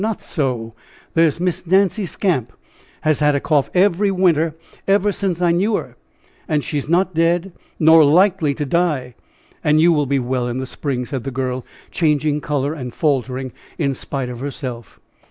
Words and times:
Not 0.03 0.23
so! 0.23 0.73
There's 1.13 1.39
Miss 1.39 1.67
Nancy 1.67 2.07
Skamp 2.07 2.49
has 3.01 3.19
had 3.19 3.35
a 3.35 3.39
cough 3.39 3.69
every 3.75 4.09
winter 4.09 4.55
ever 4.87 5.11
since 5.11 5.43
I 5.43 5.51
knew 5.51 5.75
her, 5.75 5.95
and 6.47 6.63
she's 6.63 6.89
not 6.89 7.13
dead 7.13 7.51
nor 7.79 8.03
likely 8.03 8.55
to 8.55 8.65
die, 8.65 9.13
and 9.63 9.79
you 9.79 9.93
will 9.93 10.07
be 10.07 10.17
well 10.17 10.47
in 10.47 10.57
the 10.57 10.65
spring," 10.65 11.05
said 11.05 11.23
the 11.23 11.29
girl, 11.29 11.63
changing 11.91 12.41
color; 12.41 12.73
and 12.73 12.91
faltering 12.95 13.51
in 13.77 13.93
spite 13.93 14.29
of 14.29 14.39
herself. 14.39 14.99